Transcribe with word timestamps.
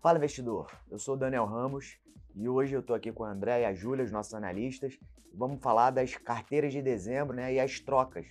Fala 0.00 0.16
investidor, 0.16 0.70
eu 0.90 0.98
sou 0.98 1.14
o 1.14 1.16
Daniel 1.18 1.44
Ramos 1.44 1.98
e 2.34 2.48
hoje 2.48 2.72
eu 2.72 2.80
estou 2.80 2.96
aqui 2.96 3.12
com 3.12 3.22
a 3.22 3.30
André 3.30 3.60
e 3.60 3.64
a 3.66 3.74
Júlia, 3.74 4.02
os 4.02 4.10
nossos 4.10 4.32
analistas. 4.32 4.98
Vamos 5.34 5.60
falar 5.60 5.90
das 5.90 6.16
carteiras 6.16 6.72
de 6.72 6.80
dezembro 6.80 7.36
né, 7.36 7.52
e 7.52 7.60
as 7.60 7.80
trocas. 7.80 8.26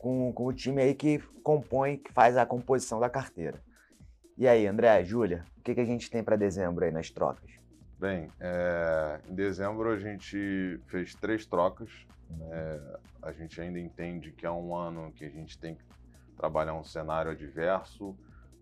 Com, 0.00 0.32
com 0.32 0.46
o 0.46 0.52
time 0.52 0.82
aí 0.82 0.96
que 0.96 1.20
compõe, 1.44 1.98
que 1.98 2.12
faz 2.12 2.36
a 2.36 2.44
composição 2.44 2.98
da 2.98 3.08
carteira. 3.08 3.62
E 4.36 4.48
aí, 4.48 4.66
André, 4.66 5.04
Júlia, 5.04 5.44
o 5.58 5.62
que, 5.62 5.76
que 5.76 5.80
a 5.80 5.86
gente 5.86 6.10
tem 6.10 6.24
para 6.24 6.34
dezembro 6.34 6.84
aí 6.84 6.90
nas 6.90 7.08
trocas? 7.08 7.52
Bem, 7.98 8.30
é, 8.38 9.20
em 9.26 9.34
dezembro 9.34 9.90
a 9.90 9.98
gente 9.98 10.78
fez 10.86 11.14
três 11.14 11.46
trocas. 11.46 11.90
É, 12.50 12.98
a 13.22 13.32
gente 13.32 13.58
ainda 13.60 13.80
entende 13.80 14.32
que 14.32 14.44
é 14.44 14.50
um 14.50 14.76
ano 14.76 15.12
que 15.12 15.24
a 15.24 15.30
gente 15.30 15.58
tem 15.58 15.74
que 15.76 15.84
trabalhar 16.36 16.74
um 16.74 16.84
cenário 16.84 17.30
adverso, 17.30 18.14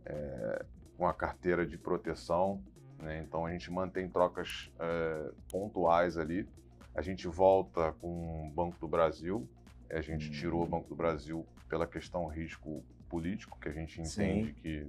é, 0.07 0.65
com 0.97 1.07
a 1.07 1.13
carteira 1.13 1.67
de 1.67 1.77
proteção. 1.77 2.63
Né? 3.01 3.25
Então 3.27 3.45
a 3.45 3.51
gente 3.51 3.73
mantém 3.73 4.09
trocas 4.09 4.71
é, 4.79 5.31
pontuais 5.51 6.17
ali. 6.17 6.49
A 6.95 7.03
gente 7.03 7.27
volta 7.27 7.93
com 8.01 8.47
o 8.47 8.51
Banco 8.51 8.79
do 8.79 8.87
Brasil. 8.87 9.49
A 9.91 10.01
gente 10.01 10.31
tirou 10.31 10.63
o 10.63 10.67
Banco 10.67 10.89
do 10.89 10.95
Brasil 10.95 11.45
pela 11.69 11.89
questão 11.89 12.27
risco 12.27 12.85
político, 13.09 13.59
que 13.61 13.69
a 13.69 13.73
gente 13.73 14.01
entende 14.01 14.49
Sim. 14.49 14.55
que 14.55 14.87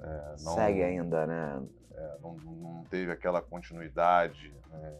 é, 0.00 0.36
não, 0.42 0.54
Segue 0.54 0.82
ainda, 0.82 1.26
né? 1.26 1.62
É, 1.92 2.16
não, 2.22 2.34
não, 2.34 2.84
teve 2.84 3.10
aquela 3.10 3.42
continuidade 3.42 4.54
né, 4.70 4.96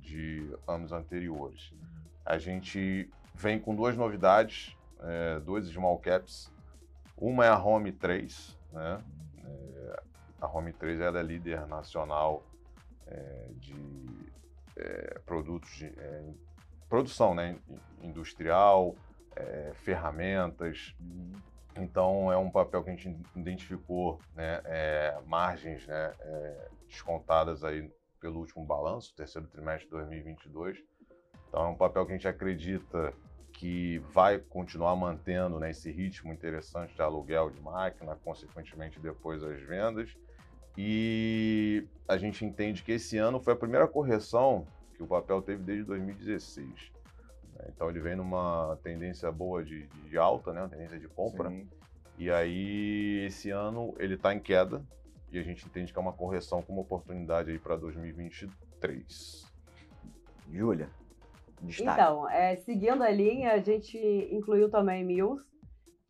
de 0.00 0.52
anos 0.66 0.92
anteriores. 0.92 1.72
A 2.24 2.38
gente 2.38 3.08
vem 3.34 3.60
com 3.60 3.74
duas 3.74 3.96
novidades, 3.96 4.76
é, 5.00 5.38
dois 5.40 5.66
small 5.68 5.98
caps. 5.98 6.52
Uma 7.16 7.46
é 7.46 7.48
a 7.48 7.58
Home 7.58 7.92
3, 7.92 8.56
né? 8.72 9.00
É, 9.44 10.02
a 10.40 10.46
Home 10.46 10.72
3 10.72 11.00
é 11.00 11.08
a 11.08 11.22
líder 11.22 11.66
nacional 11.66 12.42
é, 13.06 13.48
de 13.52 14.06
é, 14.76 15.18
produtos 15.24 15.70
de 15.70 15.92
produção 16.88 17.34
né? 17.34 17.56
industrial, 18.02 18.96
ferramentas, 19.84 20.96
uhum. 20.98 21.32
Então, 21.78 22.32
é 22.32 22.36
um 22.36 22.50
papel 22.50 22.82
que 22.82 22.90
a 22.90 22.92
gente 22.92 23.16
identificou 23.36 24.20
né, 24.34 24.60
é, 24.64 25.18
margens 25.26 25.86
né, 25.86 26.12
é, 26.20 26.68
descontadas 26.86 27.62
aí 27.62 27.90
pelo 28.20 28.40
último 28.40 28.64
balanço, 28.64 29.14
terceiro 29.14 29.46
trimestre 29.48 29.84
de 29.84 29.90
2022. 29.90 30.82
Então, 31.48 31.66
é 31.66 31.68
um 31.68 31.76
papel 31.76 32.04
que 32.04 32.12
a 32.12 32.14
gente 32.14 32.28
acredita 32.28 33.14
que 33.52 33.98
vai 34.12 34.38
continuar 34.38 34.94
mantendo 34.94 35.58
né, 35.58 35.70
esse 35.70 35.90
ritmo 35.90 36.32
interessante 36.32 36.94
de 36.94 37.02
aluguel 37.02 37.50
de 37.50 37.60
máquina, 37.60 38.16
consequentemente 38.24 39.00
depois 39.00 39.42
as 39.42 39.60
vendas. 39.62 40.16
E 40.76 41.84
a 42.06 42.16
gente 42.16 42.44
entende 42.44 42.84
que 42.84 42.92
esse 42.92 43.18
ano 43.18 43.40
foi 43.40 43.52
a 43.52 43.56
primeira 43.56 43.88
correção 43.88 44.66
que 44.94 45.02
o 45.02 45.06
papel 45.06 45.42
teve 45.42 45.62
desde 45.62 45.84
2016. 45.84 46.92
Então 47.68 47.88
ele 47.88 48.00
vem 48.00 48.16
numa 48.16 48.78
tendência 48.82 49.30
boa 49.32 49.64
de, 49.64 49.86
de 49.86 50.18
alta, 50.18 50.52
né? 50.52 50.60
Uma 50.60 50.68
tendência 50.68 50.98
de 50.98 51.08
compra. 51.08 51.48
Sim. 51.50 51.68
E 52.18 52.30
aí 52.30 53.24
esse 53.26 53.50
ano 53.50 53.94
ele 53.98 54.14
está 54.14 54.34
em 54.34 54.40
queda 54.40 54.82
e 55.30 55.38
a 55.38 55.42
gente 55.42 55.66
entende 55.66 55.92
que 55.92 55.98
é 55.98 56.02
uma 56.02 56.12
correção 56.12 56.62
com 56.62 56.72
uma 56.72 56.82
oportunidade 56.82 57.50
aí 57.50 57.58
para 57.58 57.76
2023. 57.76 59.46
Júlia, 60.50 60.88
destaque. 61.62 62.00
Então, 62.00 62.28
é, 62.30 62.56
seguindo 62.56 63.02
a 63.02 63.10
linha, 63.10 63.52
a 63.52 63.58
gente 63.58 63.98
incluiu 64.32 64.70
também 64.70 65.04
Mills, 65.04 65.44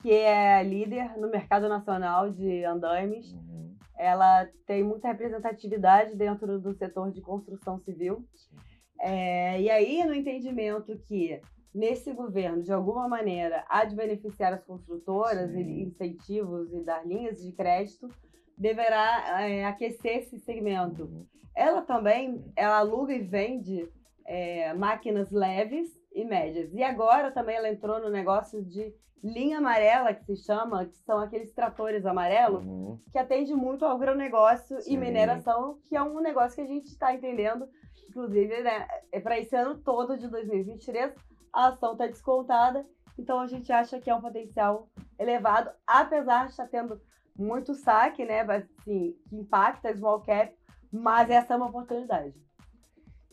que 0.00 0.12
é 0.12 0.62
líder 0.62 1.18
no 1.18 1.28
mercado 1.28 1.68
nacional 1.68 2.30
de 2.30 2.64
andaimes. 2.64 3.32
Uhum. 3.32 3.76
Ela 3.96 4.48
tem 4.64 4.84
muita 4.84 5.08
representatividade 5.08 6.14
dentro 6.14 6.60
do 6.60 6.72
setor 6.72 7.10
de 7.10 7.20
construção 7.20 7.80
civil. 7.80 8.24
Sim. 8.34 8.56
É, 9.00 9.60
e 9.60 9.70
aí, 9.70 10.04
no 10.04 10.14
entendimento 10.14 10.96
que 11.06 11.40
nesse 11.74 12.12
governo, 12.12 12.62
de 12.62 12.72
alguma 12.72 13.06
maneira, 13.08 13.64
há 13.68 13.84
de 13.84 13.94
beneficiar 13.94 14.52
as 14.52 14.64
construtoras 14.64 15.52
Sim. 15.52 15.60
e 15.60 15.82
incentivos 15.84 16.72
e 16.72 16.80
dar 16.80 17.06
linhas 17.06 17.42
de 17.42 17.52
crédito, 17.52 18.08
deverá 18.56 19.42
é, 19.42 19.64
aquecer 19.64 20.18
esse 20.18 20.38
segmento. 20.40 21.04
Uhum. 21.04 21.26
Ela 21.54 21.82
também 21.82 22.44
ela 22.56 22.78
aluga 22.78 23.12
e 23.12 23.20
vende 23.20 23.88
é, 24.24 24.72
máquinas 24.74 25.30
leves 25.30 25.88
e 26.12 26.24
médias. 26.24 26.72
E 26.74 26.82
agora 26.82 27.30
também 27.30 27.56
ela 27.56 27.68
entrou 27.68 28.00
no 28.00 28.10
negócio 28.10 28.64
de 28.64 28.92
linha 29.22 29.58
amarela, 29.58 30.14
que 30.14 30.24
se 30.24 30.36
chama, 30.36 30.86
que 30.86 30.96
são 30.98 31.18
aqueles 31.18 31.52
tratores 31.52 32.06
amarelos, 32.06 32.64
uhum. 32.64 32.98
que 33.10 33.18
atende 33.18 33.54
muito 33.54 33.84
ao 33.84 33.92
agronegócio 33.92 34.80
Sim. 34.80 34.94
e 34.94 34.96
mineração, 34.96 35.78
que 35.84 35.96
é 35.96 36.02
um 36.02 36.20
negócio 36.20 36.56
que 36.56 36.62
a 36.62 36.74
gente 36.74 36.86
está 36.86 37.14
entendendo 37.14 37.68
Inclusive, 38.18 38.62
né, 38.62 38.88
é 39.12 39.20
para 39.20 39.38
esse 39.38 39.54
ano 39.54 39.78
todo 39.78 40.18
de 40.18 40.26
2023, 40.26 41.14
a 41.52 41.68
ação 41.68 41.92
está 41.92 42.08
descontada, 42.08 42.84
então 43.16 43.38
a 43.38 43.46
gente 43.46 43.70
acha 43.70 44.00
que 44.00 44.10
é 44.10 44.14
um 44.14 44.20
potencial 44.20 44.88
elevado, 45.16 45.70
apesar 45.86 46.46
de 46.46 46.50
estar 46.50 46.66
tendo 46.66 47.00
muito 47.38 47.76
saque, 47.76 48.24
né, 48.24 48.40
assim, 48.40 48.66
que 48.82 49.16
impacta 49.30 49.96
small 49.96 50.20
cap, 50.22 50.52
mas 50.90 51.30
essa 51.30 51.54
é 51.54 51.56
uma 51.56 51.68
oportunidade. 51.68 52.34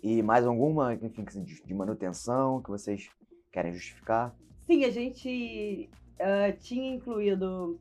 E 0.04 0.22
mais 0.22 0.46
alguma, 0.46 0.94
enfim, 0.94 1.24
de 1.24 1.74
manutenção 1.74 2.62
que 2.62 2.70
vocês 2.70 3.10
querem 3.52 3.74
justificar? 3.74 4.36
Sim, 4.68 4.86
a 4.86 4.92
gente 4.92 5.90
uh, 6.20 6.56
tinha 6.60 6.94
incluído 6.94 7.80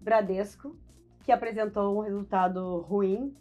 Bradesco, 0.00 0.74
que 1.24 1.30
apresentou 1.30 1.94
um 1.94 2.00
resultado 2.00 2.80
ruim 2.80 3.36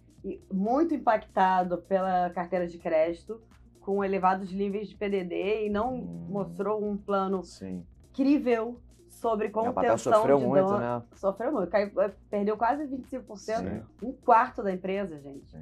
muito 0.52 0.94
impactado 0.94 1.78
pela 1.80 2.30
carteira 2.30 2.68
de 2.68 2.78
crédito, 2.78 3.42
com 3.80 4.04
elevados 4.04 4.52
níveis 4.52 4.88
de 4.88 4.96
PDD 4.96 5.66
e 5.66 5.70
não 5.70 5.96
hum, 5.96 6.28
mostrou 6.30 6.84
um 6.84 6.96
plano 6.96 7.44
sim. 7.44 7.84
crível 8.14 8.80
sobre 9.10 9.50
contenção 9.50 10.14
sofreu 10.14 10.40
de 10.40 10.46
muito, 10.46 10.78
né? 10.78 11.02
Sofreu 11.16 11.52
muito, 11.52 11.70
caiu, 11.70 12.02
é, 12.02 12.12
perdeu 12.30 12.56
quase 12.56 12.86
25%, 12.86 13.36
sim. 13.38 13.84
um 14.02 14.14
quarto 14.14 14.64
da 14.64 14.72
empresa, 14.72 15.20
gente. 15.20 15.58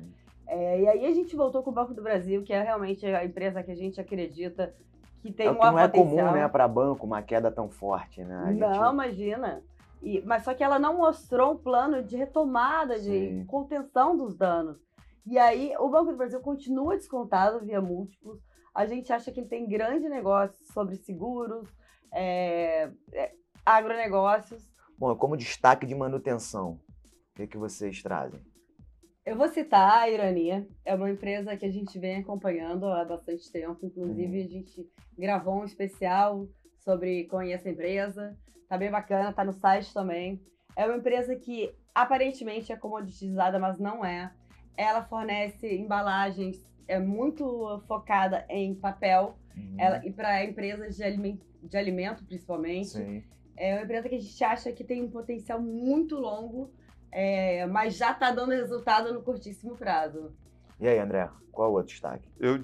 É, 0.46 0.82
e 0.82 0.88
aí 0.88 1.06
a 1.06 1.14
gente 1.14 1.36
voltou 1.36 1.64
com 1.64 1.70
o 1.70 1.74
Banco 1.74 1.94
do 1.94 2.02
Brasil, 2.02 2.44
que 2.44 2.52
é 2.54 2.62
realmente 2.62 3.06
a 3.06 3.24
empresa 3.24 3.64
que 3.64 3.72
a 3.72 3.76
gente 3.76 4.00
acredita 4.02 4.74
que 5.22 5.32
tem 5.32 5.48
é 5.48 5.52
um 5.52 5.56
que 5.56 5.66
não 5.66 5.80
é 5.80 5.88
comum, 5.88 6.32
né, 6.32 6.48
para 6.48 6.68
banco 6.68 7.06
uma 7.06 7.22
queda 7.22 7.52
tão 7.52 7.70
forte, 7.70 8.24
né? 8.24 8.56
Não, 8.58 8.94
imagina. 8.94 9.62
E, 10.02 10.22
mas 10.22 10.44
só 10.44 10.54
que 10.54 10.64
ela 10.64 10.80
não 10.80 10.98
mostrou 10.98 11.54
um 11.54 11.58
plano 11.58 12.02
de 12.04 12.16
retomada, 12.16 12.98
Sim. 12.98 13.40
de 13.40 13.46
contenção 13.46 14.16
dos 14.16 14.36
danos. 14.36 14.78
E 15.26 15.38
aí 15.38 15.74
o 15.78 15.90
Banco 15.90 16.12
do 16.12 16.18
Brasil 16.18 16.40
continua 16.40 16.96
descontado 16.96 17.60
via 17.60 17.82
múltiplos. 17.82 18.40
A 18.74 18.86
gente 18.86 19.12
acha 19.12 19.32
que 19.32 19.40
ele 19.40 19.50
tem 19.50 19.68
grande 19.68 20.08
negócio 20.08 20.58
sobre 20.74 20.96
seguros, 20.96 21.68
é, 22.14 22.90
é, 23.14 23.34
agronegócios. 23.66 24.72
Bom, 24.98 25.16
como 25.16 25.38
destaque 25.38 25.86
de 25.86 25.96
manutenção, 25.96 26.80
o 27.32 27.36
que, 27.36 27.48
que 27.48 27.58
vocês 27.58 28.02
trazem? 28.02 28.42
Eu 29.26 29.38
vou 29.38 29.48
citar 29.48 30.02
a 30.02 30.10
Irania, 30.10 30.68
é 30.84 30.96
uma 30.96 31.12
empresa 31.12 31.56
que 31.56 31.66
a 31.66 31.72
gente 31.72 32.00
vem 32.00 32.18
acompanhando 32.18 32.88
há 32.88 33.06
bastante 33.06 33.52
tempo. 33.52 33.86
Inclusive, 33.86 34.40
uhum. 34.40 34.46
a 34.46 34.48
gente 34.48 34.90
gravou 35.18 35.62
um 35.62 35.66
especial 35.66 36.48
sobre 36.90 37.26
Conheça 37.26 37.70
a 37.70 37.72
Empresa. 37.72 38.36
Tá 38.68 38.76
bem 38.76 38.90
bacana, 38.90 39.32
tá 39.32 39.44
no 39.44 39.54
site 39.54 39.94
também. 39.94 40.42
É 40.76 40.88
uma 40.88 40.98
empresa 40.98 41.36
que 41.36 41.72
aparentemente 41.94 42.72
é 42.72 42.76
comoditizada, 42.76 43.60
mas 43.60 43.78
não 43.78 44.04
é. 44.04 44.32
Ela 44.76 45.04
fornece 45.04 45.72
embalagens, 45.76 46.66
é 46.88 46.98
muito 46.98 47.84
focada 47.88 48.44
em 48.50 48.74
papel 48.74 49.38
uhum. 49.56 49.76
ela, 49.78 50.04
e 50.04 50.12
para 50.12 50.44
empresas 50.44 50.96
de 50.96 51.04
alimento, 51.04 51.46
de 51.62 51.78
alimento, 51.78 52.26
principalmente. 52.26 52.90
Sim. 52.90 53.24
É 53.56 53.76
uma 53.76 53.84
empresa 53.84 54.10
que 54.10 54.16
a 54.16 54.20
gente 54.20 54.44
acha 54.44 54.72
que 54.72 54.84
tem 54.84 55.04
um 55.04 55.12
potencial 55.12 55.62
muito 55.62 56.16
longo, 56.16 56.72
é, 57.12 57.68
mas 57.68 57.98
já 57.98 58.14
está 58.14 58.32
dando 58.32 58.52
resultado 58.52 59.14
no 59.14 59.22
curtíssimo 59.22 59.76
prazo. 59.76 60.34
E 60.80 60.88
aí, 60.88 60.98
André, 60.98 61.30
qual 61.52 61.68
é 61.68 61.72
o 61.72 61.74
outro 61.76 61.92
destaque? 61.92 62.28
Eu 62.40 62.58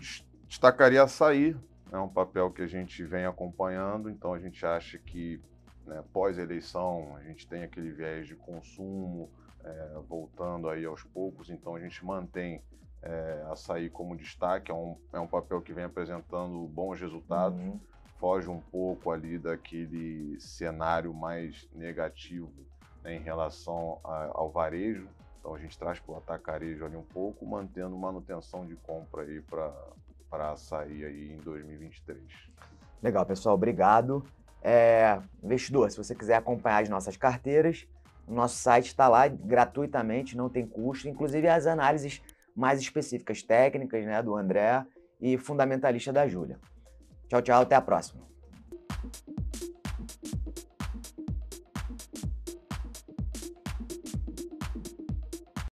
destacaria 0.48 1.04
açaí, 1.04 1.56
é 1.92 1.98
um 1.98 2.10
papel 2.10 2.52
que 2.52 2.62
a 2.62 2.68
gente 2.68 3.04
vem 3.04 3.26
acompanhando, 3.26 4.10
então 4.10 4.34
a 4.34 4.40
gente 4.40 4.66
acha 4.66 4.98
que 4.98 5.42
né, 5.86 6.04
pós-eleição, 6.12 7.16
a 7.16 7.22
gente 7.24 7.48
tem 7.48 7.64
aquele 7.64 7.92
viés 7.92 8.28
de 8.28 8.36
consumo 8.36 9.30
é, 9.64 10.00
voltando 10.08 10.70
aí 10.70 10.86
aos 10.86 11.04
poucos, 11.04 11.50
então 11.50 11.76
a 11.76 11.80
gente 11.80 12.04
mantém 12.04 12.62
é, 13.02 13.46
açaí 13.52 13.90
como 13.90 14.18
destaque, 14.18 14.72
é 14.72 14.74
um, 14.74 14.98
é 15.14 15.20
um 15.20 15.28
papel 15.28 15.62
que 15.62 15.74
vem 15.74 15.84
apresentando 15.84 16.68
bons 16.68 17.00
resultados, 17.00 17.60
uhum. 17.60 17.80
foge 18.20 18.50
um 18.50 18.60
pouco 18.60 19.12
ali 19.12 19.38
daquele 19.38 20.40
cenário 20.40 21.14
mais 21.14 21.70
negativo 21.74 22.52
né, 23.04 23.16
em 23.16 23.22
relação 23.22 24.00
a, 24.04 24.32
ao 24.34 24.52
varejo, 24.52 25.08
então 25.40 25.54
a 25.54 25.60
gente 25.60 25.78
traz 25.78 26.00
para 26.00 26.14
o 26.14 26.18
atacarejo 26.18 26.84
ali 26.84 26.96
um 26.96 27.04
pouco, 27.04 27.46
mantendo 27.46 27.96
manutenção 27.96 28.66
de 28.66 28.76
compra 28.76 29.22
aí 29.22 29.40
para 29.42 29.72
açaí 30.32 31.06
aí 31.06 31.34
em 31.34 31.38
2023. 31.38 32.20
Legal, 33.02 33.26
pessoal, 33.26 33.56
obrigado. 33.56 34.26
É, 34.62 35.20
investidor, 35.44 35.92
se 35.92 35.98
você 35.98 36.16
quiser 36.16 36.36
acompanhar 36.36 36.82
as 36.82 36.90
nossas 36.90 37.16
carteiras, 37.16 37.88
o 38.28 38.34
nosso 38.34 38.56
site 38.56 38.88
está 38.88 39.08
lá 39.08 39.28
gratuitamente, 39.28 40.36
não 40.36 40.50
tem 40.50 40.66
custo, 40.66 41.08
inclusive 41.08 41.48
as 41.48 41.68
análises 41.68 42.22
mais 42.56 42.80
específicas 42.80 43.44
técnicas 43.44 44.04
né, 44.06 44.24
do 44.24 44.36
André 44.36 44.86
e 45.22 45.38
fundamentalista 45.38 46.12
da 46.12 46.28
Júlia. 46.28 46.60
Tchau, 47.28 47.42
tchau, 47.42 47.62
até 47.62 47.76
a 47.76 47.82
próxima. 47.82 48.24